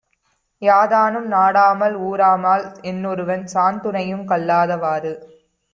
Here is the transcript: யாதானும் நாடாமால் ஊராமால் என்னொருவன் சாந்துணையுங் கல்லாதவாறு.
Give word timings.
யாதானும் 0.61 1.27
நாடாமால் 1.31 1.97
ஊராமால் 2.09 2.65
என்னொருவன் 2.81 3.45
சாந்துணையுங் 3.53 4.25
கல்லாதவாறு. 4.25 5.13